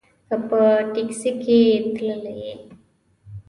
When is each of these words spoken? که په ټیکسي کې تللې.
که 0.27 0.35
په 0.47 0.61
ټیکسي 0.93 1.31
کې 1.43 1.59
تللې. 1.95 2.43